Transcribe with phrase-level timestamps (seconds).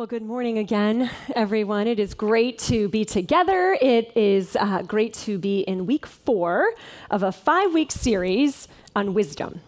[0.00, 1.86] Well, good morning again, everyone.
[1.86, 3.76] It is great to be together.
[3.82, 6.72] It is uh, great to be in week four
[7.10, 8.66] of a five week series
[8.96, 9.60] on wisdom.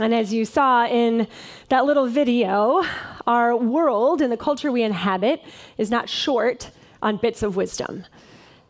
[0.00, 1.28] And as you saw in
[1.68, 2.82] that little video,
[3.28, 5.40] our world and the culture we inhabit
[5.78, 8.06] is not short on bits of wisdom.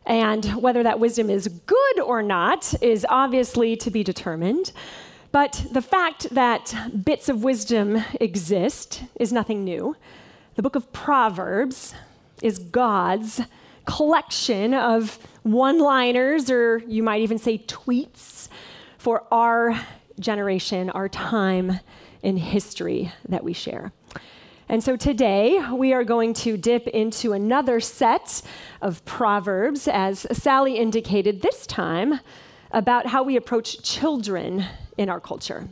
[0.04, 4.70] And whether that wisdom is good or not is obviously to be determined.
[5.32, 6.74] But the fact that
[7.06, 9.96] bits of wisdom exist is nothing new.
[10.56, 11.92] The book of Proverbs
[12.40, 13.42] is God's
[13.84, 18.48] collection of one liners, or you might even say tweets,
[18.96, 19.78] for our
[20.18, 21.80] generation, our time
[22.22, 23.92] in history that we share.
[24.66, 28.40] And so today we are going to dip into another set
[28.80, 32.20] of Proverbs, as Sally indicated this time,
[32.70, 34.64] about how we approach children
[34.96, 35.68] in our culture.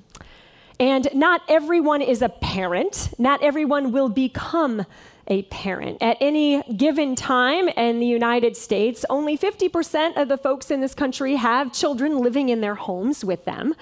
[0.81, 4.85] And not everyone is a parent, not everyone will become
[5.27, 5.99] a parent.
[6.03, 10.95] At any given time in the United States, only 50% of the folks in this
[10.95, 13.75] country have children living in their homes with them.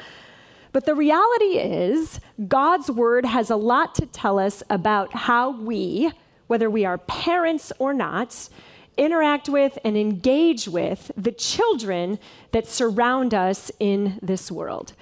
[0.72, 6.12] But the reality is, God's word has a lot to tell us about how we,
[6.46, 8.48] whether we are parents or not,
[8.96, 12.18] interact with and engage with the children
[12.52, 14.92] that surround us in this world.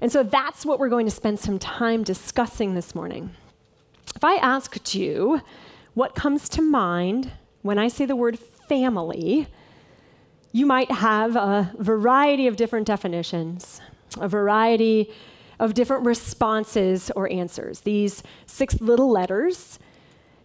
[0.00, 3.30] And so that's what we're going to spend some time discussing this morning.
[4.16, 5.40] If I asked you
[5.94, 9.46] what comes to mind when I say the word family,
[10.52, 13.80] you might have a variety of different definitions,
[14.18, 15.10] a variety
[15.58, 17.80] of different responses or answers.
[17.80, 19.78] These six little letters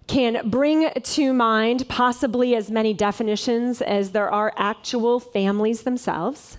[0.08, 6.58] can bring to mind possibly as many definitions as there are actual families themselves.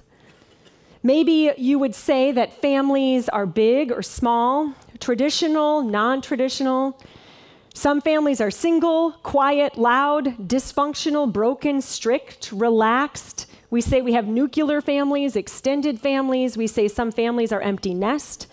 [1.07, 7.01] Maybe you would say that families are big or small, traditional, non traditional.
[7.75, 13.47] Some families are single, quiet, loud, dysfunctional, broken, strict, relaxed.
[13.71, 16.57] We say we have nuclear families, extended families.
[16.57, 18.49] We say some families are empty nest.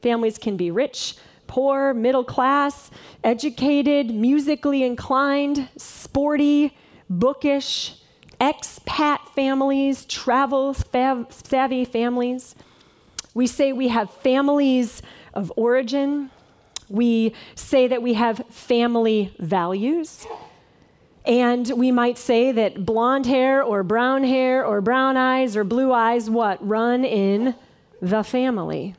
[0.00, 1.16] Families can be rich,
[1.46, 2.90] poor, middle class,
[3.22, 6.74] educated, musically inclined, sporty,
[7.10, 8.01] bookish,
[8.42, 12.56] expat families, travel savvy families.
[13.34, 15.00] We say we have families
[15.32, 16.30] of origin.
[16.88, 20.26] We say that we have family values.
[21.24, 25.92] And we might say that blonde hair or brown hair or brown eyes or blue
[25.92, 26.66] eyes, what?
[26.66, 27.54] Run in
[28.00, 28.96] the family.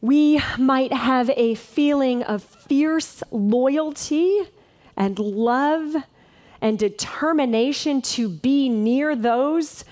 [0.00, 4.40] We might have a feeling of fierce loyalty
[4.96, 5.94] and love
[6.62, 9.84] and determination to be near those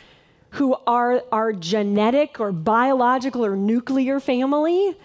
[0.50, 4.96] who are our genetic or biological or nuclear family.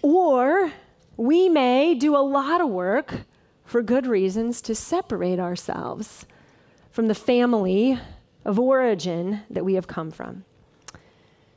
[0.00, 0.72] Or
[1.16, 3.20] we may do a lot of work
[3.64, 6.24] for good reasons to separate ourselves
[6.90, 8.00] from the family
[8.46, 10.44] of origin that we have come from.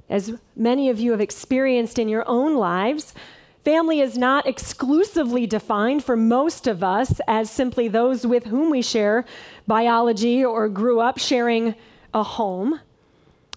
[0.09, 3.13] As many of you have experienced in your own lives,
[3.63, 8.81] Family is not exclusively defined for most of us as simply those with whom we
[8.81, 9.23] share
[9.67, 11.75] biology or grew up sharing
[12.11, 12.79] a home.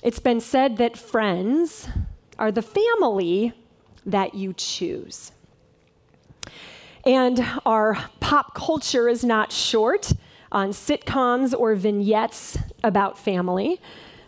[0.02, 1.88] It's been said that friends
[2.38, 3.54] are the family
[4.04, 5.32] that you choose.
[7.06, 10.12] And our pop culture is not short
[10.52, 13.80] on sitcoms or vignettes about family.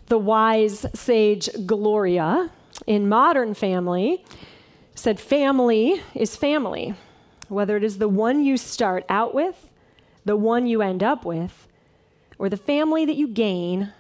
[0.07, 2.51] The wise sage Gloria
[2.87, 4.25] in Modern Family
[4.97, 6.95] said family is family,
[7.49, 9.71] whether it is the one you start out with,
[10.25, 11.69] the one you end up with,
[12.39, 13.93] or the family that you gain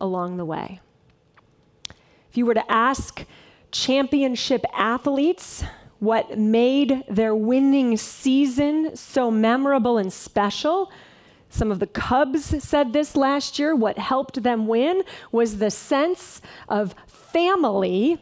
[0.00, 0.80] along the way.
[2.28, 3.24] If you were to ask
[3.70, 5.64] championship athletes
[6.00, 10.90] what made their winning season so memorable and special,
[11.48, 13.74] some of the Cubs said this last year.
[13.74, 18.18] What helped them win was the sense of family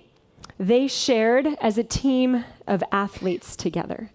[0.59, 4.11] they shared as a team of athletes together.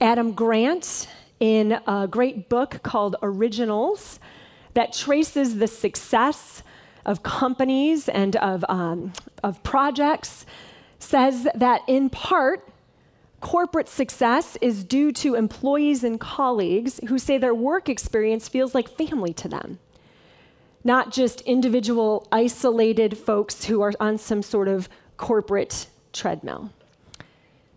[0.00, 1.08] Adam Grant,
[1.40, 4.20] in a great book called Originals,
[4.74, 6.62] that traces the success
[7.06, 9.12] of companies and of, um,
[9.42, 10.44] of projects,
[10.98, 12.68] says that in part,
[13.40, 18.88] corporate success is due to employees and colleagues who say their work experience feels like
[18.88, 19.78] family to them.
[20.84, 26.70] Not just individual, isolated folks who are on some sort of corporate treadmill.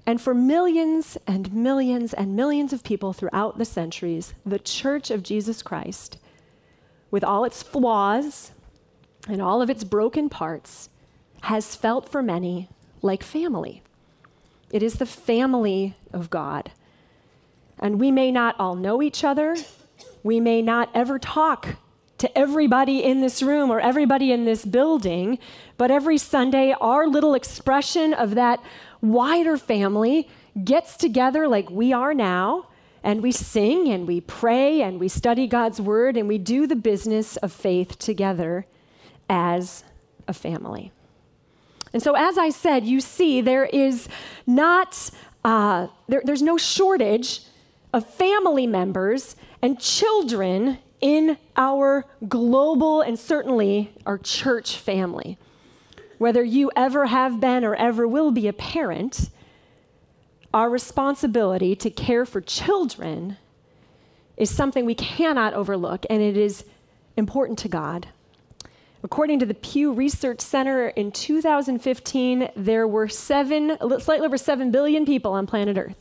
[0.06, 5.22] And for millions and millions and millions of people throughout the centuries, the Church of
[5.22, 6.18] Jesus Christ,
[7.12, 8.52] with all its flaws
[9.28, 10.90] and all of its broken parts,
[11.44, 12.70] has felt for many
[13.02, 13.84] like family.
[14.72, 16.72] It is the family of God.
[17.78, 19.56] And we may not all know each other.
[20.24, 21.76] We may not ever talk
[22.20, 25.40] to everybody in this room or everybody in this building,
[25.78, 28.62] but every Sunday, our little expression of that
[29.02, 30.30] wider family
[30.64, 32.68] gets together like we are now,
[33.04, 36.76] and we sing and we pray and we study God's word and we do the
[36.76, 38.66] business of faith together
[39.30, 39.84] as
[40.28, 40.92] a family.
[41.94, 44.08] And so, as I said, you see, there is
[44.46, 45.10] not,
[45.44, 47.42] uh, there, there's no shortage
[47.94, 55.38] of family members and children in our global and certainly our church family.
[56.18, 59.30] Whether you ever have been or ever will be a parent,
[60.54, 63.38] our responsibility to care for children
[64.36, 66.66] is something we cannot overlook, and it is
[67.16, 68.08] important to God.
[69.04, 75.06] According to the Pew Research Center, in 2015, there were seven, slightly over 7 billion
[75.06, 75.96] people on planet Earth.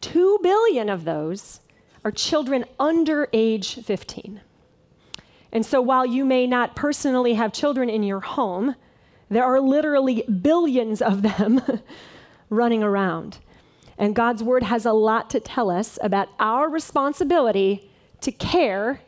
[0.00, 1.60] 2 billion of those
[2.08, 4.40] are children under age 15.
[5.52, 8.76] And so while you may not personally have children in your home,
[9.28, 11.60] there are literally billions of them
[12.48, 13.36] running around.
[13.98, 17.90] And God's word has a lot to tell us about our responsibility
[18.22, 19.02] to care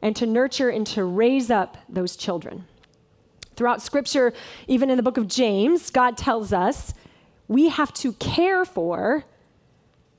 [0.00, 2.64] and to nurture and to raise up those children.
[3.54, 4.32] Throughout scripture,
[4.66, 6.94] even in the book of James, God tells us
[7.48, 9.24] we have to care for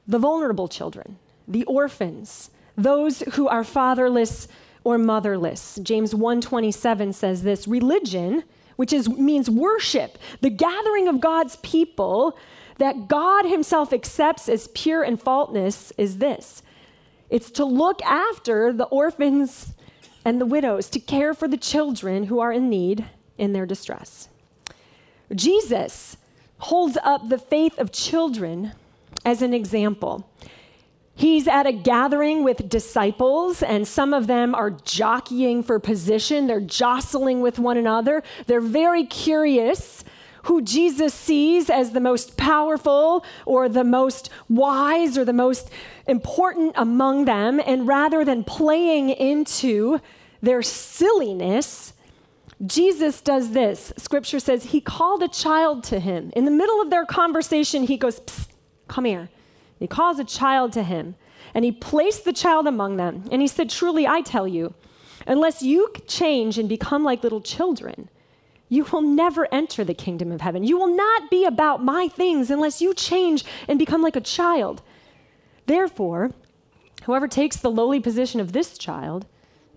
[0.07, 4.47] the vulnerable children, the orphans, those who are fatherless
[4.83, 5.79] or motherless.
[5.83, 8.43] James 1:27 says this, religion,
[8.75, 12.37] which is means worship, the gathering of God's people
[12.77, 16.61] that God himself accepts as pure and faultless is this.
[17.29, 19.73] It's to look after the orphans
[20.23, 23.05] and the widows, to care for the children who are in need
[23.37, 24.29] in their distress.
[25.33, 26.17] Jesus
[26.59, 28.73] holds up the faith of children
[29.25, 30.29] as an example.
[31.17, 36.45] He's at a gathering with disciples, and some of them are jockeying for position.
[36.45, 38.21] They're jostling with one another.
[38.45, 40.03] They're very curious
[40.43, 45.71] who Jesus sees as the most powerful or the most wise or the most
[46.05, 47.59] important among them.
[47.65, 49.99] And rather than playing into
[50.43, 51.93] their silliness,
[52.63, 53.91] Jesus does this.
[53.97, 56.31] Scripture says he called a child to him.
[56.35, 58.21] In the middle of their conversation, he goes,
[58.87, 59.29] Come here.
[59.79, 61.15] He calls a child to him,
[61.53, 63.23] and he placed the child among them.
[63.31, 64.73] And he said, Truly, I tell you,
[65.25, 68.09] unless you change and become like little children,
[68.69, 70.63] you will never enter the kingdom of heaven.
[70.63, 74.81] You will not be about my things unless you change and become like a child.
[75.67, 76.31] Therefore,
[77.03, 79.25] whoever takes the lowly position of this child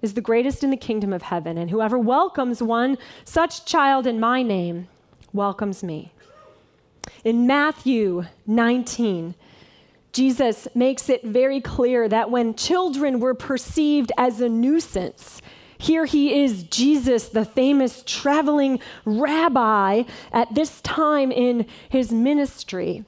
[0.03, 4.19] is the greatest in the kingdom of heaven, and whoever welcomes one such child in
[4.19, 4.89] my name
[5.33, 6.13] welcomes me.
[7.23, 9.35] In Matthew 19,
[10.13, 15.41] Jesus makes it very clear that when children were perceived as a nuisance,
[15.79, 20.03] here he is, Jesus, the famous traveling rabbi,
[20.33, 23.05] at this time in his ministry.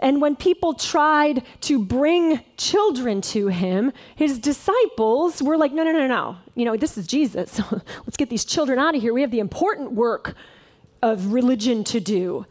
[0.00, 5.92] And when people tried to bring children to him, his disciples were like, no, no,
[5.92, 6.36] no, no.
[6.54, 7.60] You know, this is Jesus.
[7.72, 9.12] Let's get these children out of here.
[9.12, 10.34] We have the important work
[11.02, 12.46] of religion to do.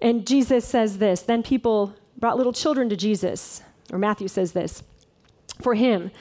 [0.00, 4.84] And Jesus says this then people brought little children to Jesus, or Matthew says this,
[5.60, 6.12] for him.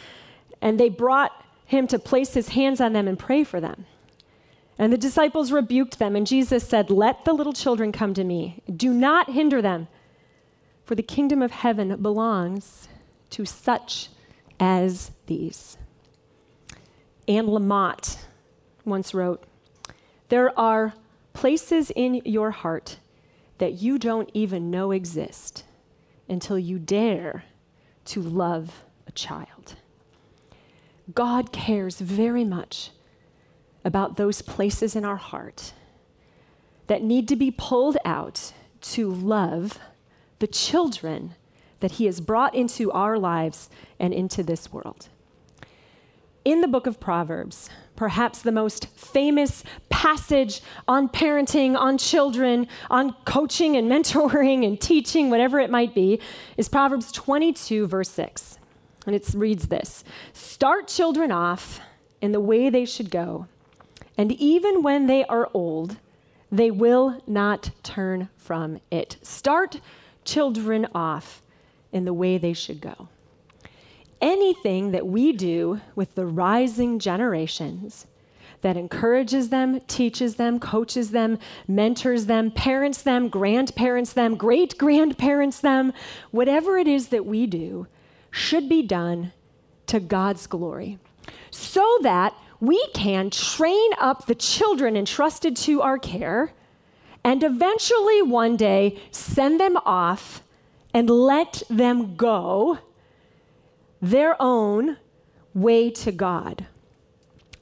[0.60, 1.32] And they brought
[1.64, 3.86] him to place his hands on them and pray for them.
[4.80, 8.64] And the disciples rebuked them, and Jesus said, Let the little children come to me.
[8.76, 9.88] Do not hinder them,
[10.86, 12.88] for the kingdom of heaven belongs
[13.30, 14.10] to such
[14.60, 15.78] as these.
[17.28, 18.18] Anne Lamott
[18.86, 19.44] once wrote,
[20.30, 20.96] There are
[21.34, 22.98] places in your heart
[23.60, 25.64] that you don't even know exist
[26.32, 27.44] until you dare
[28.06, 29.76] to love a child.
[31.14, 32.92] God cares very much
[33.84, 35.74] about those places in our heart
[36.88, 39.80] that need to be pulled out to love
[40.40, 41.36] the children
[41.80, 43.70] that He has brought into our lives
[44.00, 45.10] and into this world.
[46.44, 53.14] In the book of Proverbs, perhaps the most famous passage on parenting, on children, on
[53.26, 56.20] coaching and mentoring and teaching, whatever it might be,
[56.58, 58.58] is Proverbs 22, verse 6.
[59.06, 61.80] And it reads this Start children off
[62.22, 63.46] in the way they should go,
[64.18, 65.98] and even when they are old,
[66.52, 69.18] they will not turn from it.
[69.22, 69.80] Start
[70.26, 71.44] children off
[71.92, 73.10] in the way they should go
[74.22, 78.06] anything that we do with the rising generations
[78.62, 85.60] that encourages them, teaches them, coaches them, mentors them, parents them, grandparents them, great grandparents
[85.60, 85.92] them,
[86.30, 87.88] whatever it is that we do
[88.30, 89.32] should be done
[89.88, 91.00] to God's glory,
[91.50, 96.54] so that we can train up the children entrusted to our care
[97.24, 100.44] and eventually one day send them off
[100.94, 102.80] and let them go
[104.02, 104.98] their own
[105.54, 106.66] way to God.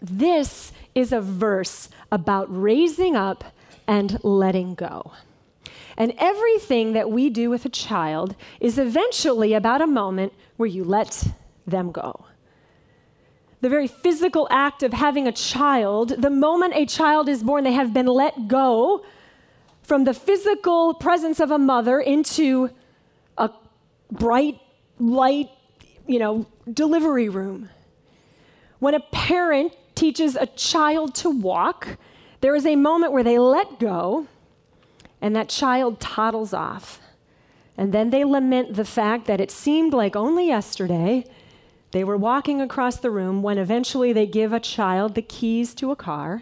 [0.01, 3.43] This is a verse about raising up
[3.88, 5.12] and letting go.
[5.98, 10.86] And everything that we do with a child is eventually about a moment where you
[10.86, 11.27] let
[11.67, 12.25] them go.
[13.62, 17.74] The very physical act of having a child, the moment a child is born, they
[17.74, 19.03] have been let go
[19.81, 22.69] from the physical presence of a mother into
[23.38, 23.50] a
[24.10, 24.62] bright,
[25.00, 25.50] light,
[26.10, 27.70] you know, delivery room.
[28.80, 31.98] When a parent teaches a child to walk,
[32.42, 34.28] there is a moment where they let go
[35.22, 37.00] and that child toddles off.
[37.78, 41.25] And then they lament the fact that it seemed like only yesterday
[41.92, 45.92] they were walking across the room when eventually they give a child the keys to
[45.92, 46.42] a car.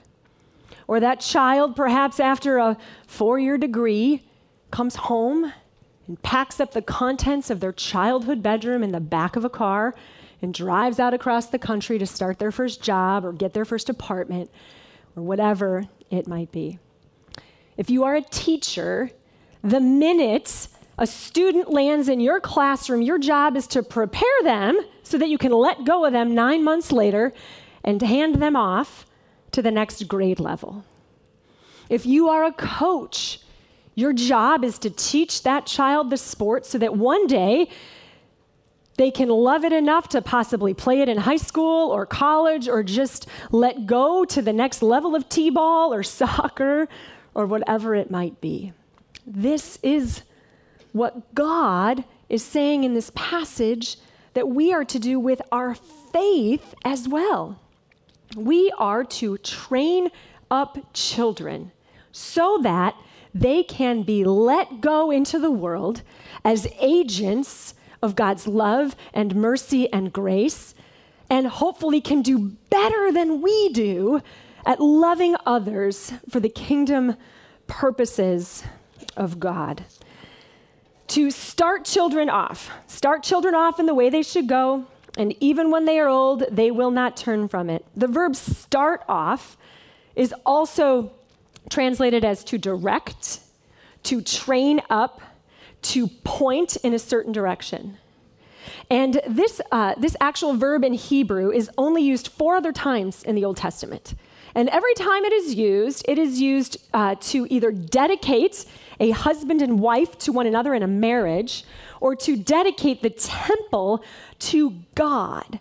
[0.87, 4.25] Or that child, perhaps after a four year degree,
[4.71, 5.51] comes home
[6.07, 9.93] and packs up the contents of their childhood bedroom in the back of a car
[10.41, 13.89] and drives out across the country to start their first job or get their first
[13.89, 14.49] apartment
[15.15, 16.79] or whatever it might be.
[17.75, 19.11] If you are a teacher,
[19.63, 20.67] the minute
[20.99, 25.37] a student lands in your classroom, your job is to prepare them so that you
[25.37, 27.33] can let go of them nine months later
[27.83, 29.05] and hand them off
[29.51, 30.83] to the next grade level.
[31.89, 33.39] If you are a coach,
[33.97, 37.67] your job is to teach that child the sport so that one day
[38.97, 42.83] they can love it enough to possibly play it in high school or college or
[42.83, 46.87] just let go to the next level of t ball or soccer
[47.33, 48.71] or whatever it might be.
[49.25, 50.21] This is
[50.93, 53.97] what God is saying in this passage
[54.35, 55.73] that we are to do with our
[56.13, 57.59] faith as well.
[58.35, 60.11] We are to train
[60.51, 61.71] up children
[62.11, 62.95] so that
[63.39, 66.01] they can be let go into the world
[66.43, 70.75] as agents of God's love and mercy and grace,
[71.29, 74.21] and hopefully can do better than we do
[74.65, 77.15] at loving others for the kingdom
[77.67, 78.63] purposes
[79.15, 79.83] of God.
[81.09, 84.85] To start children off, start children off in the way they should go,
[85.17, 87.85] and even when they are old, they will not turn from it.
[87.95, 89.57] The verb start off
[90.15, 91.11] is also
[91.69, 93.39] translated as to direct,
[94.03, 95.21] to train up,
[95.81, 97.97] to point in a certain direction.
[98.89, 103.35] And this, uh, this actual verb in Hebrew is only used four other times in
[103.35, 104.15] the Old Testament.
[104.55, 108.65] And every time it is used, it is used uh, to either dedicate
[108.99, 111.63] a husband and wife to one another in a marriage
[112.01, 114.03] or to dedicate the temple
[114.39, 115.59] to God.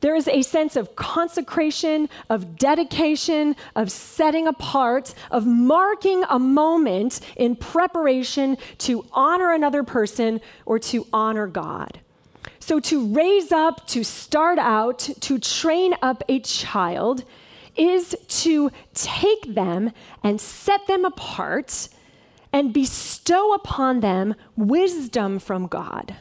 [0.00, 7.20] There is a sense of consecration, of dedication, of setting apart, of marking a moment
[7.36, 12.00] in preparation to honor another person or to honor God.
[12.60, 17.24] So, to raise up, to start out, to train up a child
[17.76, 21.88] is to take them and set them apart
[22.52, 26.16] and bestow upon them wisdom from God.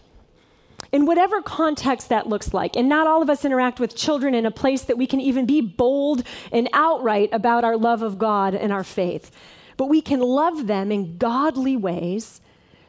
[0.92, 4.46] In whatever context that looks like, and not all of us interact with children in
[4.46, 8.54] a place that we can even be bold and outright about our love of God
[8.54, 9.32] and our faith,
[9.76, 12.42] but we can love them in godly ways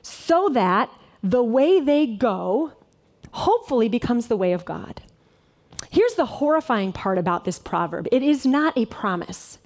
[0.02, 0.90] so that
[1.22, 2.72] the way they go
[3.32, 5.02] hopefully becomes the way of God.
[5.90, 9.58] Here's the horrifying part about this proverb it is not a promise.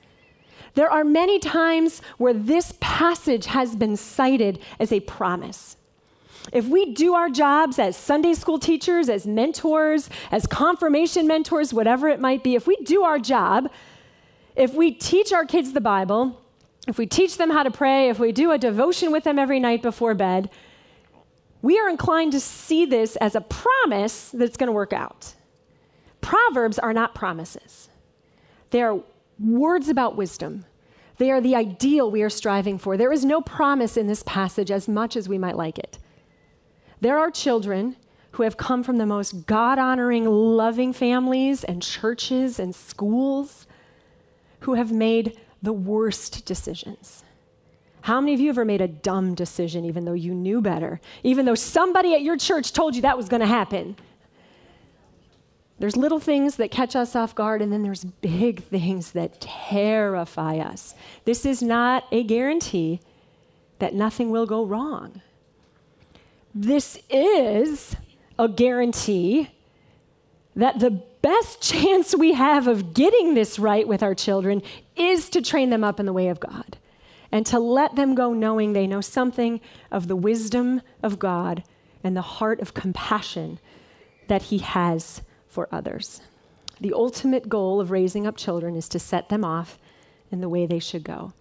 [0.74, 5.76] There are many times where this passage has been cited as a promise.
[6.50, 12.08] If we do our jobs as Sunday school teachers, as mentors, as confirmation mentors, whatever
[12.08, 13.70] it might be, if we do our job,
[14.56, 16.40] if we teach our kids the Bible,
[16.88, 19.60] if we teach them how to pray, if we do a devotion with them every
[19.60, 20.50] night before bed,
[21.62, 25.34] we are inclined to see this as a promise that's going to work out.
[26.20, 27.88] Proverbs are not promises,
[28.70, 29.00] they are
[29.38, 30.64] words about wisdom.
[31.18, 32.96] They are the ideal we are striving for.
[32.96, 35.98] There is no promise in this passage as much as we might like it.
[37.02, 37.96] There are children
[38.30, 43.66] who have come from the most God honoring, loving families and churches and schools
[44.60, 47.24] who have made the worst decisions.
[48.02, 51.00] How many of you ever made a dumb decision even though you knew better?
[51.24, 53.96] Even though somebody at your church told you that was going to happen?
[55.80, 60.58] There's little things that catch us off guard, and then there's big things that terrify
[60.58, 60.94] us.
[61.24, 63.00] This is not a guarantee
[63.80, 65.20] that nothing will go wrong.
[66.54, 67.96] This is
[68.38, 69.50] a guarantee
[70.54, 70.90] that the
[71.22, 74.62] best chance we have of getting this right with our children
[74.96, 76.76] is to train them up in the way of God
[77.30, 81.64] and to let them go knowing they know something of the wisdom of God
[82.04, 83.58] and the heart of compassion
[84.28, 86.20] that He has for others.
[86.80, 89.78] The ultimate goal of raising up children is to set them off
[90.30, 91.32] in the way they should go.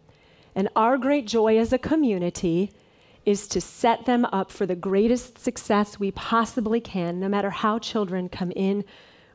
[0.55, 2.71] And our great joy as a community
[3.25, 7.79] is to set them up for the greatest success we possibly can, no matter how
[7.79, 8.83] children come in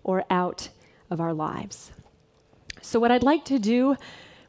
[0.02, 0.68] or out
[1.10, 1.92] of our lives.
[2.82, 3.96] So, what I'd like to do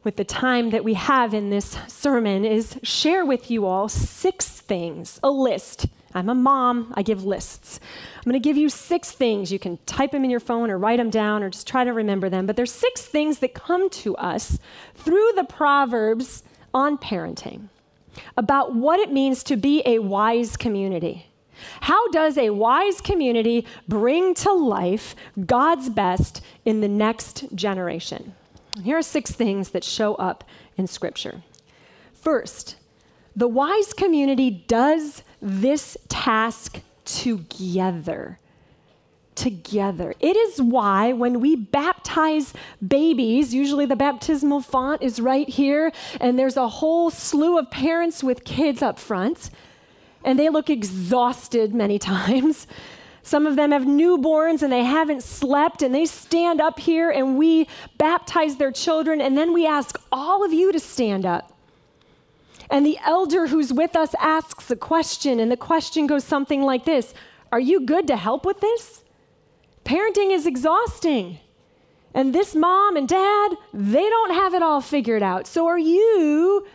[0.04, 4.48] with the time that we have in this sermon is share with you all six
[4.60, 5.86] things, a list.
[6.14, 7.80] I'm a mom, I give lists.
[8.16, 9.52] I'm going to give you six things.
[9.52, 11.92] You can type them in your phone or write them down or just try to
[11.92, 12.46] remember them.
[12.46, 14.58] But there's six things that come to us
[14.94, 16.42] through the Proverbs
[16.72, 17.68] on parenting
[18.36, 21.26] about what it means to be a wise community.
[21.80, 28.34] How does a wise community bring to life God's best in the next generation?
[28.82, 30.44] Here are six things that show up
[30.76, 31.42] in Scripture.
[32.12, 32.76] First,
[33.34, 38.38] the wise community does this task together.
[39.38, 40.14] Together.
[40.18, 42.52] It is why when we baptize
[42.84, 48.24] babies, usually the baptismal font is right here, and there's a whole slew of parents
[48.24, 49.50] with kids up front,
[50.24, 52.66] and they look exhausted many times.
[53.22, 57.38] Some of them have newborns and they haven't slept, and they stand up here and
[57.38, 61.52] we baptize their children, and then we ask all of you to stand up.
[62.70, 66.84] And the elder who's with us asks a question, and the question goes something like
[66.84, 67.14] this
[67.52, 69.04] Are you good to help with this?
[69.88, 71.38] Parenting is exhausting.
[72.12, 75.46] And this mom and dad, they don't have it all figured out.
[75.46, 76.66] So are you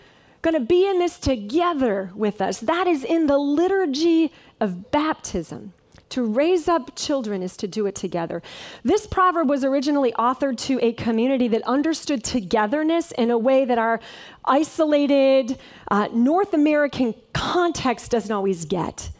[0.41, 2.59] going to be in this together with us?
[2.61, 5.73] That is in the liturgy of baptism.
[6.09, 8.41] To raise up children is to do it together.
[8.83, 13.77] This proverb was originally authored to a community that understood togetherness in a way that
[13.77, 13.99] our
[14.43, 15.59] isolated
[15.91, 19.11] uh, North American context doesn't always get.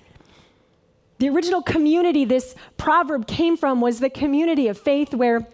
[1.23, 5.47] The original community this proverb came from was the community of faith where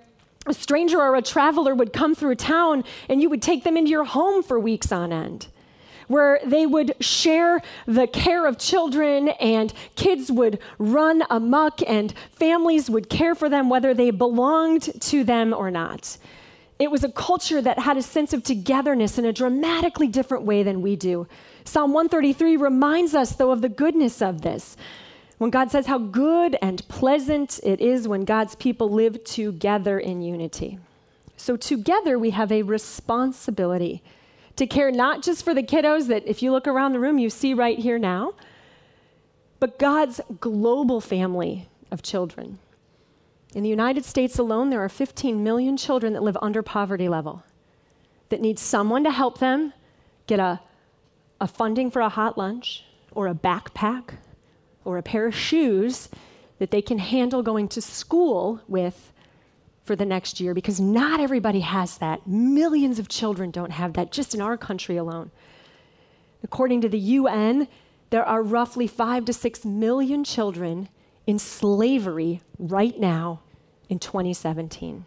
[0.47, 3.91] a stranger or a traveler would come through town and you would take them into
[3.91, 5.45] your home for weeks on end
[6.07, 12.89] where they would share the care of children and kids would run amuck and families
[12.89, 16.17] would care for them whether they belonged to them or not.
[16.79, 20.63] It was a culture that had a sense of togetherness in a dramatically different way
[20.63, 21.27] than we do.
[21.63, 24.75] Psalm 133 reminds us, though, of the goodness of this.
[25.39, 30.21] When God says how good and pleasant it is when God's people live together in
[30.21, 30.79] unity.
[31.37, 34.03] So, together, we have a responsibility
[34.57, 37.29] to care not just for the kiddos that, if you look around the room, you
[37.29, 38.33] see right here now,
[39.61, 42.59] but God's global family of children.
[43.55, 47.43] In the United States alone, there are 15 million children that live under poverty level
[48.27, 49.71] that need someone to help them
[50.27, 50.59] get a,
[51.39, 54.15] a funding for a hot lunch or a backpack
[54.89, 56.09] or a pair of shoes
[56.57, 59.13] that they can handle going to school with
[59.83, 62.27] for the next year because not everybody has that.
[62.27, 65.31] Millions of children don't have that just in our country alone.
[66.43, 67.67] According to the UN,
[68.09, 70.89] there are roughly 5 to 6 million children
[71.27, 73.41] in slavery right now
[73.89, 75.05] in 2017.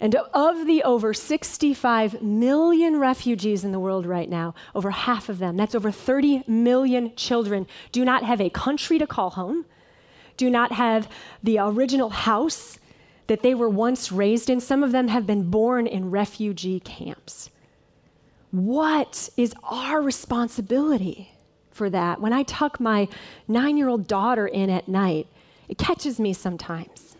[0.00, 5.38] And of the over 65 million refugees in the world right now, over half of
[5.38, 9.64] them, that's over 30 million children, do not have a country to call home,
[10.36, 11.08] do not have
[11.42, 12.78] the original house
[13.26, 14.60] that they were once raised in.
[14.60, 17.50] Some of them have been born in refugee camps.
[18.50, 21.32] What is our responsibility
[21.70, 22.20] for that?
[22.20, 23.08] When I tuck my
[23.48, 25.26] nine year old daughter in at night,
[25.68, 27.16] it catches me sometimes.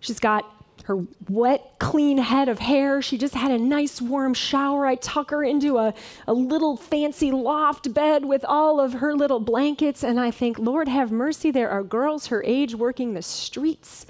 [0.00, 0.44] She's got
[0.86, 3.02] her wet, clean head of hair.
[3.02, 4.86] She just had a nice warm shower.
[4.86, 5.92] I tuck her into a,
[6.28, 10.86] a little fancy loft bed with all of her little blankets, and I think, Lord,
[10.86, 11.50] have mercy.
[11.50, 14.06] There are girls her age working the streets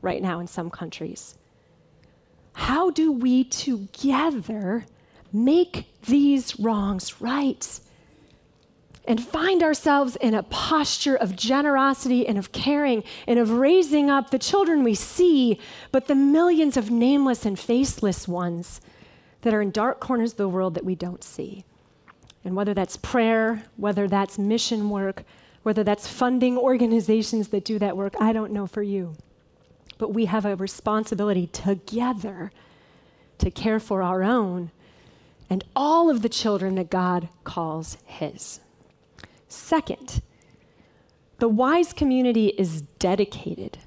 [0.00, 1.36] right now in some countries.
[2.54, 4.86] How do we together
[5.34, 7.78] make these wrongs right?
[9.06, 14.30] And find ourselves in a posture of generosity and of caring and of raising up
[14.30, 15.58] the children we see,
[15.90, 18.80] but the millions of nameless and faceless ones
[19.40, 21.64] that are in dark corners of the world that we don't see.
[22.44, 25.24] And whether that's prayer, whether that's mission work,
[25.62, 29.16] whether that's funding organizations that do that work, I don't know for you
[30.00, 32.50] but we have a responsibility together
[33.36, 34.70] to care for our own
[35.50, 38.60] and all of the children that God calls His.
[39.50, 40.22] Second,
[41.40, 43.78] The wise community is dedicated.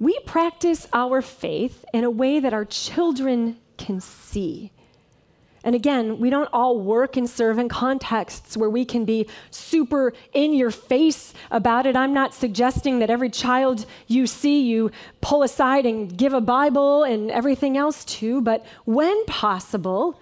[0.00, 4.72] We practice our faith in a way that our children can see.
[5.62, 10.12] And again, we don't all work and serve in contexts where we can be super
[10.32, 11.94] in your face about it.
[11.94, 14.90] I'm not suggesting that every child you see you
[15.20, 20.18] pull aside and give a Bible and everything else to, but when possible,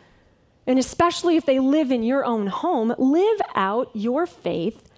[0.71, 4.89] and especially if they live in your own home, live out your faith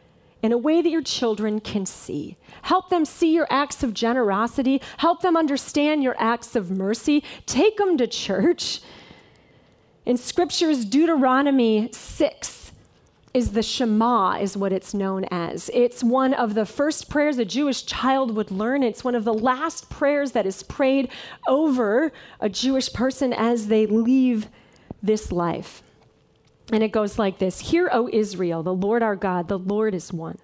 [0.43, 2.37] in a way that your children can see.
[2.63, 7.25] Help them see your acts of generosity, help them understand your acts of mercy.
[7.47, 8.81] Take them to church
[10.05, 12.73] in scriptures, Deuteronomy 6
[13.35, 15.71] is the Shema, is what it's known as.
[15.73, 18.83] It's one of the first prayers a Jewish child would learn.
[18.83, 21.09] It's one of the last prayers that is prayed
[21.47, 24.49] over a Jewish person as they leave
[25.03, 25.83] this life.
[26.73, 30.13] And it goes like this Hear, O Israel, the Lord our God, the Lord is
[30.13, 30.39] one.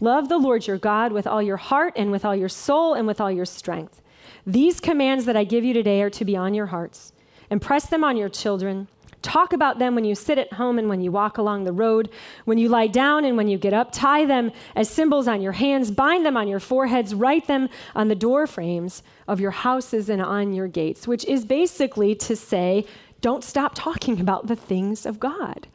[0.00, 3.06] Love the Lord your God with all your heart and with all your soul and
[3.06, 4.00] with all your strength.
[4.46, 7.12] These commands that I give you today are to be on your hearts.
[7.50, 8.88] Impress them on your children.
[9.22, 12.10] Talk about them when you sit at home and when you walk along the road,
[12.44, 13.90] when you lie down and when you get up.
[13.90, 18.08] Tie them as symbols on your hands, bind them on your foreheads, write them on
[18.08, 22.84] the door frames of your houses and on your gates, which is basically to say,
[23.24, 25.66] don't stop talking about the things of God.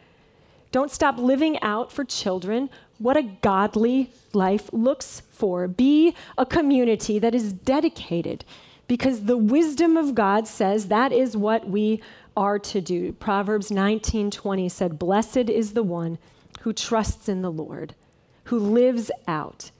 [0.72, 5.68] Don't stop living out for children what a godly life looks for.
[5.68, 8.46] Be a community that is dedicated
[8.88, 12.04] because the wisdom of God says that is what we
[12.38, 13.14] are to do.
[13.14, 16.20] Proverbs 19:20 said, "Blessed is the one
[16.60, 17.96] who trusts in the Lord,
[18.44, 19.72] who lives out."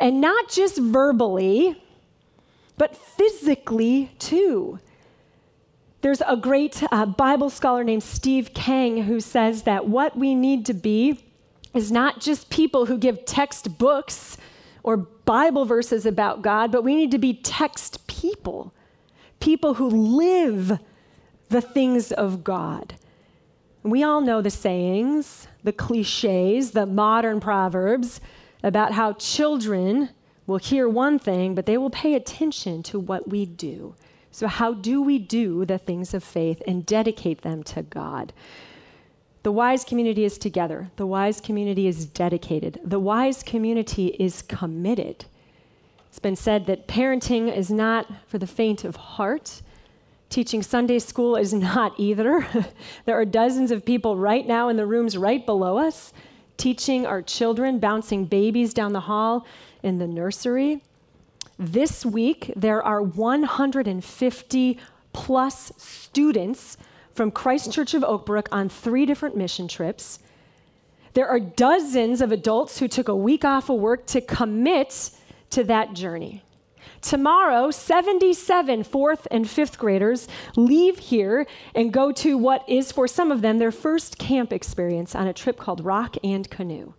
[0.00, 1.76] And not just verbally,
[2.78, 4.78] but physically too.
[6.00, 10.64] There's a great uh, Bible scholar named Steve Kang who says that what we need
[10.66, 11.24] to be
[11.74, 14.36] is not just people who give textbooks
[14.84, 18.72] or Bible verses about God, but we need to be text people,
[19.40, 20.78] people who live
[21.48, 22.94] the things of God.
[23.82, 28.20] We all know the sayings, the cliches, the modern proverbs
[28.62, 30.10] about how children
[30.46, 33.94] will hear one thing, but they will pay attention to what we do.
[34.30, 38.32] So, how do we do the things of faith and dedicate them to God?
[39.42, 40.90] The wise community is together.
[40.96, 42.80] The wise community is dedicated.
[42.84, 45.24] The wise community is committed.
[46.08, 49.62] It's been said that parenting is not for the faint of heart.
[50.30, 52.46] Teaching Sunday school is not either.
[53.06, 56.12] there are dozens of people right now in the rooms right below us
[56.58, 59.46] teaching our children, bouncing babies down the hall
[59.82, 60.82] in the nursery.
[61.58, 64.78] This week, there are 150
[65.12, 66.76] plus students
[67.12, 70.20] from Christ Church of Oakbrook on three different mission trips.
[71.14, 75.10] There are dozens of adults who took a week off of work to commit
[75.50, 76.44] to that journey.
[77.00, 81.44] Tomorrow, 77 fourth and fifth graders leave here
[81.74, 85.32] and go to what is, for some of them, their first camp experience on a
[85.32, 86.94] trip called Rock and Canoe.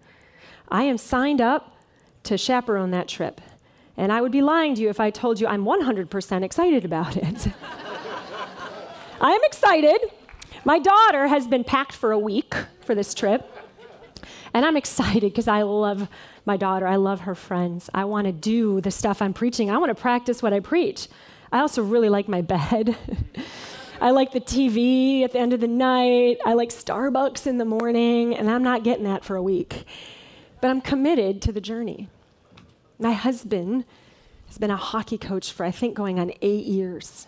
[0.67, 1.77] I am signed up
[2.23, 3.39] to chaperone that trip.
[3.99, 7.17] And I would be lying to you if I told you I'm 100% excited about
[7.17, 7.47] it.
[9.21, 9.99] I am excited.
[10.63, 13.53] My daughter has been packed for a week for this trip.
[14.53, 16.07] And I'm excited because I love
[16.45, 16.87] my daughter.
[16.87, 17.89] I love her friends.
[17.93, 19.69] I want to do the stuff I'm preaching.
[19.69, 21.09] I want to practice what I preach.
[21.51, 22.95] I also really like my bed.
[24.01, 26.37] I like the TV at the end of the night.
[26.45, 29.83] I like Starbucks in the morning, and I'm not getting that for a week.
[30.61, 32.07] But I'm committed to the journey.
[33.01, 33.85] My husband
[34.47, 37.27] has been a hockey coach for, I think, going on eight years.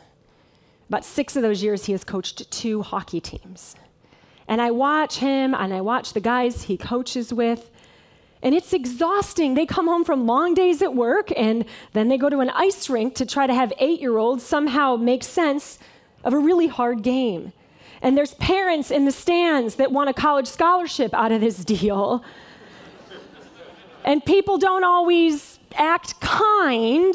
[0.90, 3.76] About six of those years, he has coached two hockey teams.
[4.50, 7.72] And I watch him and I watch the guys he coaches with,
[8.44, 9.54] and it's exhausting.
[9.54, 12.90] They come home from long days at work, and then they go to an ice
[12.90, 15.80] rink to try to have eight year olds somehow make sense
[16.26, 17.54] of a really hard game.
[18.02, 22.26] And there's parents in the stands that want a college scholarship out of this deal.
[24.04, 27.14] and people don't always act kind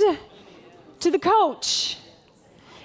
[1.01, 1.99] to the coach.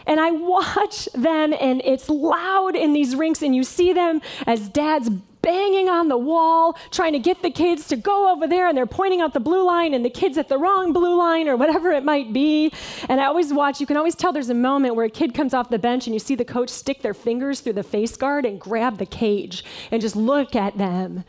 [0.07, 4.67] And I watch them, and it's loud in these rinks, and you see them as
[4.67, 8.77] dads banging on the wall, trying to get the kids to go over there, and
[8.77, 11.55] they're pointing out the blue line, and the kids at the wrong blue line, or
[11.55, 12.71] whatever it might be.
[13.09, 15.53] And I always watch, you can always tell there's a moment where a kid comes
[15.53, 18.45] off the bench, and you see the coach stick their fingers through the face guard
[18.45, 21.23] and grab the cage and just look at them.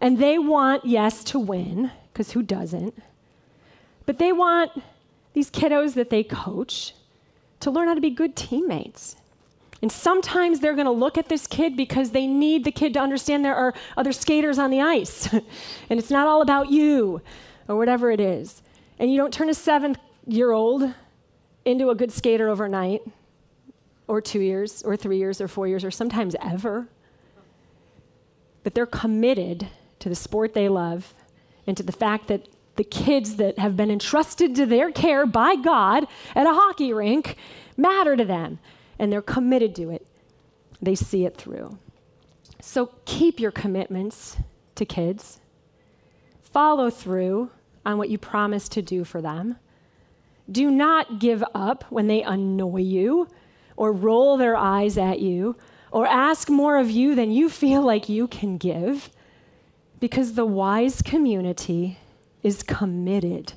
[0.00, 3.00] And they want, yes, to win, because who doesn't?
[4.06, 4.72] But they want
[5.32, 6.94] these kiddos that they coach
[7.60, 9.16] to learn how to be good teammates.
[9.80, 13.00] And sometimes they're going to look at this kid because they need the kid to
[13.00, 15.32] understand there are other skaters on the ice.
[15.32, 17.20] and it's not all about you.
[17.68, 18.62] or whatever it is.
[18.98, 20.94] And you don't turn a seventh year old
[21.64, 23.02] into a good skater overnight,
[24.08, 26.88] or two years, or three years, or four years, or sometimes ever.
[28.64, 29.68] But they're committed
[30.00, 31.14] to the sport they love
[31.66, 32.48] and to the fact that
[32.82, 37.36] the kids that have been entrusted to their care by God at a hockey rink
[37.76, 38.58] matter to them,
[38.98, 40.04] and they're committed to it.
[40.80, 41.78] They see it through.
[42.60, 44.36] So keep your commitments
[44.74, 45.38] to kids,
[46.42, 47.52] follow through
[47.86, 49.58] on what you promise to do for them.
[50.50, 53.28] Do not give up when they annoy you
[53.76, 55.54] or roll their eyes at you
[55.92, 59.08] or ask more of you than you feel like you can give
[60.00, 61.98] because the wise community
[62.42, 63.54] is committed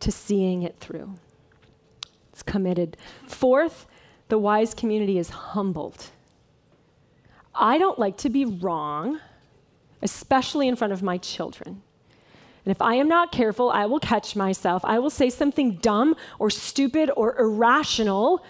[0.00, 1.14] to seeing it through.
[2.32, 2.96] It's committed.
[3.26, 3.86] Fourth,
[4.28, 6.06] the wise community is humbled.
[7.54, 9.20] I don't like to be wrong,
[10.02, 11.82] especially in front of my children.
[12.64, 14.84] And if I am not careful, I will catch myself.
[14.84, 18.44] I will say something dumb or stupid or irrational,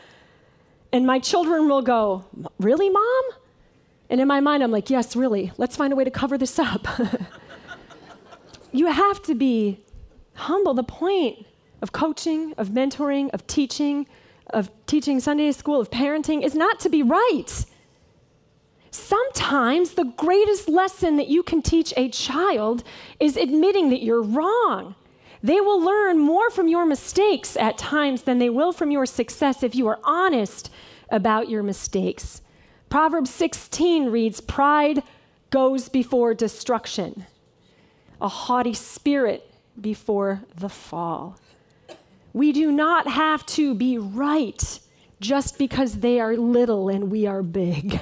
[0.92, 2.24] and my children will go,
[2.58, 3.22] Really, mom?
[4.08, 5.52] And in my mind, I'm like, Yes, really.
[5.56, 6.86] Let's find a way to cover this up.
[8.72, 9.84] you have to be
[10.34, 10.74] humble.
[10.74, 11.46] The point
[11.82, 14.06] of coaching, of mentoring, of teaching,
[14.48, 17.64] of teaching Sunday school, of parenting is not to be right.
[18.90, 22.82] Sometimes the greatest lesson that you can teach a child
[23.20, 24.96] is admitting that you're wrong.
[25.42, 29.62] They will learn more from your mistakes at times than they will from your success
[29.62, 30.70] if you are honest
[31.08, 32.42] about your mistakes.
[32.88, 35.02] Proverbs 16 reads Pride
[35.50, 37.26] goes before destruction,
[38.20, 41.38] a haughty spirit before the fall.
[42.32, 44.80] We do not have to be right
[45.20, 48.00] just because they are little and we are big.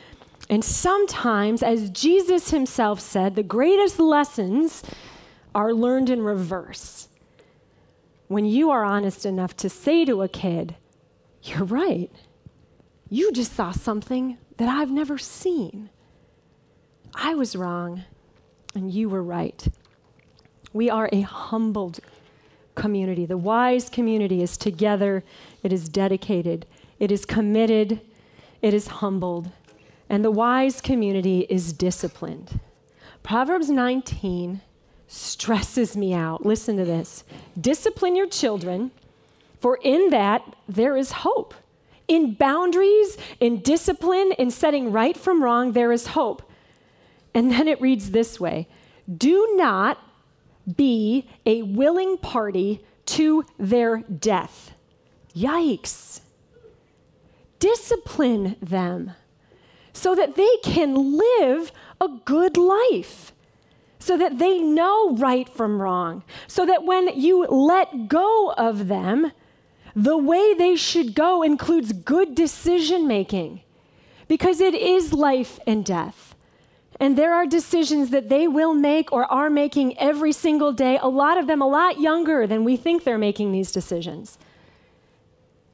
[0.50, 4.82] and sometimes, as Jesus himself said, the greatest lessons
[5.54, 7.08] are learned in reverse.
[8.28, 10.76] When you are honest enough to say to a kid,
[11.42, 12.10] You're right,
[13.08, 15.90] you just saw something that I've never seen.
[17.14, 18.04] I was wrong,
[18.74, 19.66] and you were right.
[20.72, 22.00] We are a humbled
[22.74, 23.26] community.
[23.26, 25.24] The wise community is together,
[25.62, 26.66] it is dedicated,
[26.98, 28.00] it is committed,
[28.62, 29.50] it is humbled.
[30.08, 32.60] And the wise community is disciplined.
[33.22, 34.60] Proverbs 19
[35.06, 36.46] stresses me out.
[36.46, 37.24] Listen to this
[37.60, 38.90] discipline your children,
[39.60, 41.54] for in that there is hope.
[42.08, 46.42] In boundaries, in discipline, in setting right from wrong, there is hope.
[47.34, 48.68] And then it reads this way
[49.16, 49.98] Do not
[50.76, 54.72] be a willing party to their death.
[55.34, 56.20] Yikes.
[57.58, 59.12] Discipline them
[59.92, 63.32] so that they can live a good life,
[63.98, 69.32] so that they know right from wrong, so that when you let go of them,
[69.94, 73.60] the way they should go includes good decision making,
[74.28, 76.29] because it is life and death.
[77.00, 81.08] And there are decisions that they will make or are making every single day, a
[81.08, 84.38] lot of them a lot younger than we think they're making these decisions,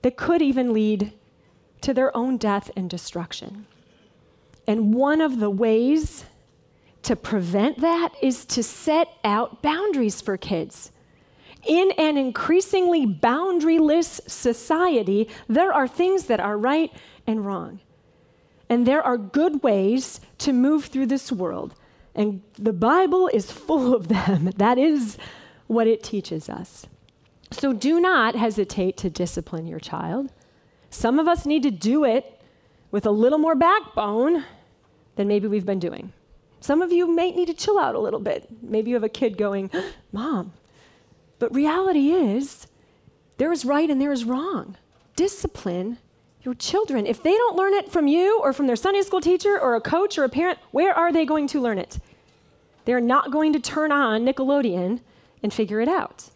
[0.02, 1.12] that could even lead
[1.80, 3.66] to their own death and destruction.
[4.68, 6.24] And one of the ways
[7.02, 10.92] to prevent that is to set out boundaries for kids.
[11.64, 16.92] In an increasingly boundaryless society, there are things that are right
[17.26, 17.80] and wrong.
[18.68, 21.74] And there are good ways to move through this world.
[22.14, 24.50] And the Bible is full of them.
[24.56, 25.18] That is
[25.66, 26.86] what it teaches us.
[27.50, 30.32] So do not hesitate to discipline your child.
[30.90, 32.40] Some of us need to do it
[32.90, 34.44] with a little more backbone
[35.16, 36.12] than maybe we've been doing.
[36.60, 38.48] Some of you may need to chill out a little bit.
[38.62, 39.70] Maybe you have a kid going,
[40.12, 40.52] Mom.
[41.38, 42.66] But reality is,
[43.36, 44.76] there is right and there is wrong.
[45.14, 45.98] Discipline
[46.46, 47.06] your children.
[47.06, 49.80] If they don't learn it from you or from their Sunday school teacher or a
[49.80, 51.98] coach or a parent, where are they going to learn it?
[52.86, 55.00] They're not going to turn on Nickelodeon
[55.42, 56.30] and figure it out.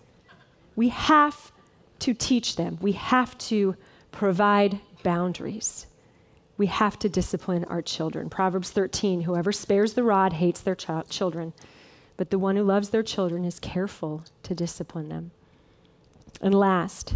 [0.76, 1.52] We have
[2.00, 3.76] to teach them, we have to
[4.10, 5.86] provide boundaries.
[6.56, 8.28] We have to discipline our children.
[8.28, 11.54] Proverbs 13 Whoever spares the rod hates their ch- children,
[12.18, 15.30] but the one who loves their children is careful to discipline them.
[16.42, 17.14] And last,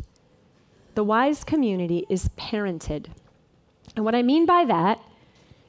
[0.95, 3.07] the wise community is parented.
[3.97, 5.01] And what I mean by that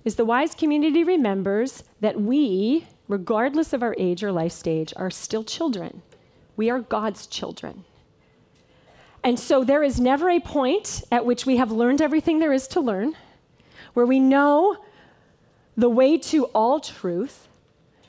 [0.03, 5.09] is the wise community remembers that we, regardless of our age or life stage, are
[5.09, 6.01] still children.
[6.55, 7.83] We are God's children.
[9.23, 12.67] And so there is never a point at which we have learned everything there is
[12.69, 13.15] to learn,
[13.95, 14.77] where we know
[15.75, 17.47] the way to all truth,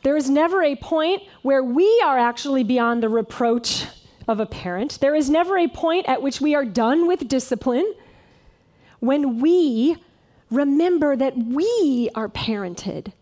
[0.06, 3.86] There is never a point where we are actually beyond the reproach
[4.28, 4.98] of a parent.
[5.00, 7.94] There is never a point at which we are done with discipline
[9.00, 9.96] when we
[10.50, 13.12] remember that we are parented,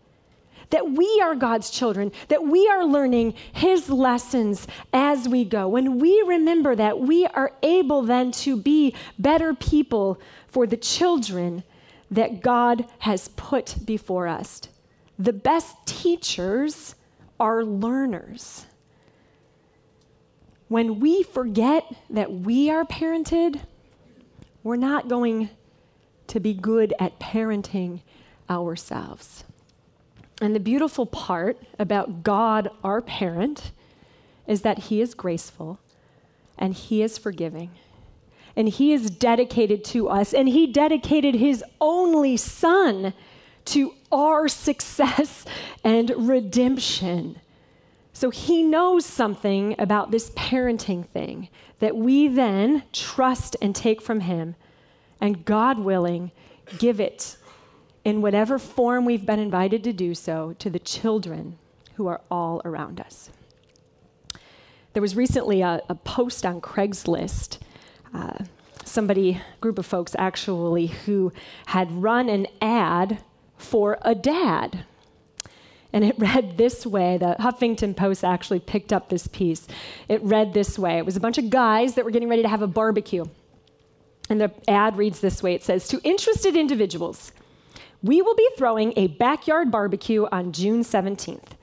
[0.69, 5.67] that we are God's children, that we are learning His lessons as we go.
[5.67, 11.63] When we remember that, we are able then to be better people for the children
[12.11, 14.61] that God has put before us.
[15.17, 16.95] The best teachers
[17.39, 18.65] are learners.
[20.67, 23.61] When we forget that we are parented,
[24.63, 25.49] we're not going
[26.27, 28.01] to be good at parenting
[28.49, 29.43] ourselves.
[30.41, 33.71] And the beautiful part about God, our parent,
[34.47, 35.79] is that He is graceful
[36.57, 37.71] and He is forgiving.
[38.55, 43.13] And He is dedicated to us, and He dedicated His only Son
[43.65, 45.45] to our success
[45.83, 47.39] and redemption.
[48.15, 51.49] So he knows something about this parenting thing
[51.79, 54.55] that we then trust and take from him,
[55.19, 56.31] and God willing,
[56.77, 57.35] give it
[58.05, 61.57] in whatever form we've been invited to do so to the children
[61.95, 63.31] who are all around us.
[64.93, 67.59] There was recently a, a post on Craigslist.
[68.13, 68.45] Uh,
[68.85, 71.33] somebody, group of folks actually, who
[71.65, 73.21] had run an ad
[73.57, 74.85] for a dad.
[75.95, 77.17] And it read this way.
[77.17, 79.67] The Huffington Post actually picked up this piece.
[80.07, 82.49] It read this way it was a bunch of guys that were getting ready to
[82.49, 83.25] have a barbecue.
[84.29, 87.31] And the ad reads this way it says, To interested individuals,
[88.03, 91.53] we will be throwing a backyard barbecue on June 17th.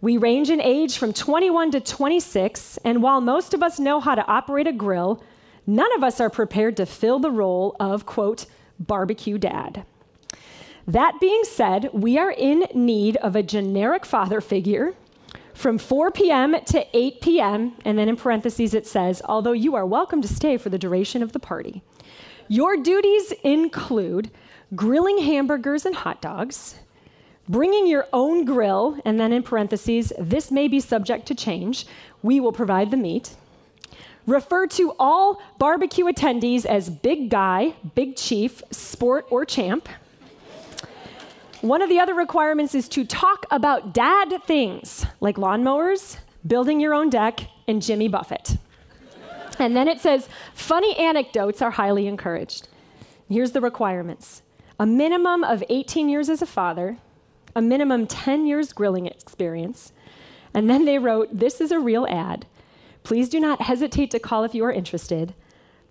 [0.00, 4.14] We range in age from 21 to 26, and while most of us know how
[4.14, 5.22] to operate a grill,
[5.66, 8.46] none of us are prepared to fill the role of, quote,
[8.78, 9.86] barbecue dad.
[10.86, 14.94] That being said, we are in need of a generic father figure
[15.54, 16.56] from 4 p.m.
[16.66, 20.58] to 8 p.m., and then in parentheses it says, although you are welcome to stay
[20.58, 21.82] for the duration of the party.
[22.48, 24.30] Your duties include
[24.74, 26.74] grilling hamburgers and hot dogs,
[27.48, 31.86] bringing your own grill, and then in parentheses, this may be subject to change.
[32.22, 33.36] We will provide the meat.
[34.26, 39.88] Refer to all barbecue attendees as big guy, big chief, sport, or champ.
[41.64, 46.92] One of the other requirements is to talk about dad things like lawnmowers, building your
[46.92, 48.58] own deck, and Jimmy Buffett.
[49.58, 52.68] And then it says funny anecdotes are highly encouraged.
[53.30, 54.42] Here's the requirements
[54.78, 56.98] a minimum of 18 years as a father,
[57.56, 59.94] a minimum 10 years grilling experience.
[60.52, 62.44] And then they wrote, This is a real ad.
[63.04, 65.32] Please do not hesitate to call if you are interested.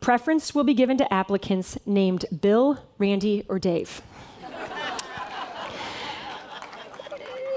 [0.01, 4.03] Preference will be given to applicants named Bill, Randy, or Dave.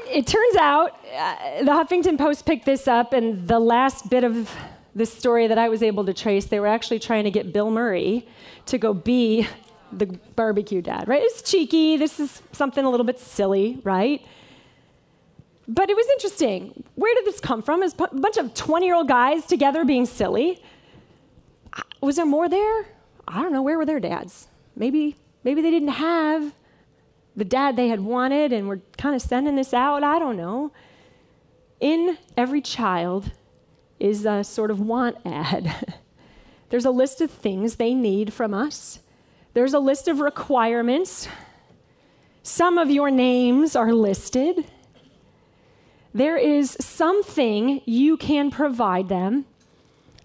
[0.08, 4.50] It turns out uh, the Huffington Post picked this up, and the last bit of
[4.94, 7.70] the story that I was able to trace, they were actually trying to get Bill
[7.70, 8.26] Murray
[8.66, 9.46] to go be
[9.92, 11.22] the barbecue dad, right?
[11.22, 11.96] It's cheeky.
[11.96, 14.24] This is something a little bit silly, right?
[15.68, 16.84] But it was interesting.
[16.94, 17.80] Where did this come from?
[17.80, 20.62] Was a bunch of 20 year old guys together being silly.
[22.00, 22.86] Was there more there?
[23.28, 23.62] I don't know.
[23.62, 24.48] Where were their dads?
[24.76, 26.54] Maybe, maybe they didn't have
[27.36, 30.02] the dad they had wanted and were kind of sending this out.
[30.02, 30.72] I don't know.
[31.80, 33.30] In every child
[34.00, 35.94] is a sort of want ad.
[36.70, 39.00] There's a list of things they need from us,
[39.54, 41.28] there's a list of requirements.
[42.42, 44.66] Some of your names are listed.
[46.12, 49.46] There is something you can provide them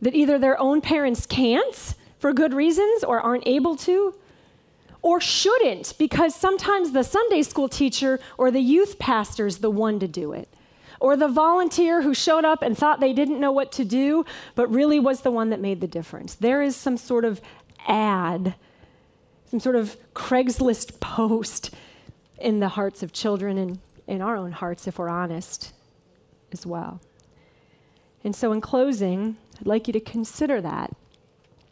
[0.02, 4.13] that either their own parents can't for good reasons or aren't able to,
[5.01, 9.99] or shouldn't, because sometimes the Sunday school teacher or the youth pastor is the one
[9.99, 10.47] to do it.
[10.99, 14.71] Or the volunteer who showed up and thought they didn't know what to do, but
[14.71, 16.35] really was the one that made the difference.
[16.35, 17.41] There is some sort of
[17.87, 18.53] ad,
[19.49, 21.73] some sort of Craigslist post
[22.39, 25.73] in the hearts of children and in our own hearts, if we're honest,
[26.52, 27.02] as well.
[28.23, 30.95] And so, in closing, I'd like you to consider that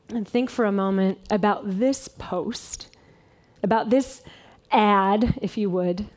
[0.09, 2.87] and think for a moment about this post
[3.63, 4.21] about this
[4.71, 6.07] ad, if you would,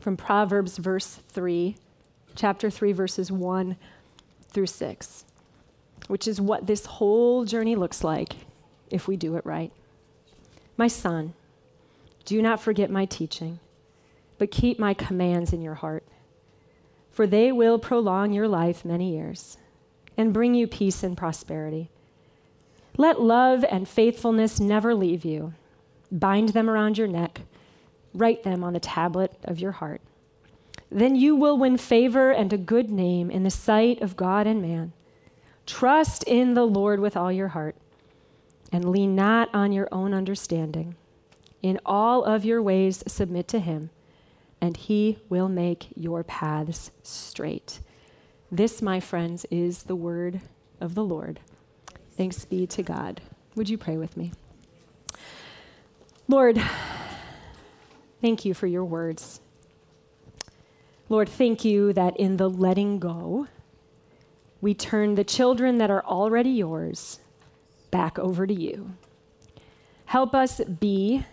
[0.00, 1.76] from Proverbs, verse 3,
[2.34, 3.76] chapter 3, verses 1
[4.48, 5.24] through 6,
[6.08, 8.34] which is what this whole journey looks like
[8.90, 9.72] if we do it right.
[10.76, 11.34] My son,
[12.24, 13.58] do not forget my teaching,
[14.38, 16.04] but keep my commands in your heart,
[17.10, 19.56] for they will prolong your life many years
[20.16, 21.90] and bring you peace and prosperity.
[22.96, 25.54] Let love and faithfulness never leave you
[26.12, 27.40] bind them around your neck,
[28.14, 30.02] write them on the tablet of your heart.
[30.90, 34.60] Then you will win favor and a good name in the sight of God and
[34.60, 34.92] man.
[35.64, 37.76] Trust in the Lord with all your heart
[38.70, 40.94] and lean not on your own understanding.
[41.62, 43.90] In all of your ways, submit to him,
[44.60, 47.80] and he will make your paths straight.
[48.50, 50.40] This, my friends, is the word
[50.80, 51.40] of the Lord.
[52.16, 53.20] Thanks be to God.
[53.54, 54.32] Would you pray with me?
[56.32, 56.62] Lord,
[58.22, 59.42] thank you for your words.
[61.10, 63.48] Lord, thank you that in the letting go,
[64.62, 67.20] we turn the children that are already yours
[67.90, 68.94] back over to you.
[70.06, 71.26] Help us be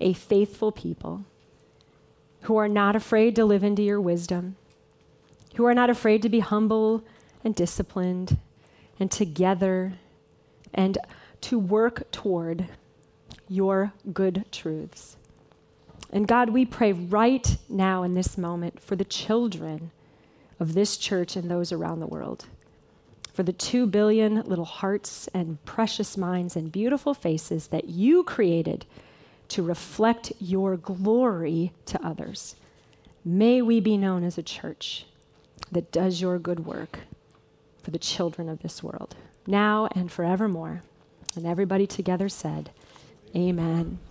[0.00, 1.26] a faithful people
[2.44, 4.56] who are not afraid to live into your wisdom,
[5.56, 7.04] who are not afraid to be humble
[7.44, 8.38] and disciplined
[8.98, 9.98] and together
[10.72, 10.96] and
[11.42, 12.70] to work toward
[13.48, 15.16] your good truths.
[16.12, 19.90] And God, we pray right now in this moment for the children
[20.58, 22.46] of this church and those around the world,
[23.32, 28.86] for the two billion little hearts and precious minds and beautiful faces that you created
[29.48, 32.56] to reflect your glory to others.
[33.24, 35.06] May we be known as a church
[35.70, 37.00] that does your good work
[37.82, 39.14] for the children of this world,
[39.46, 40.82] now and forevermore.
[41.34, 42.70] And everybody together said,
[43.36, 44.05] Amen.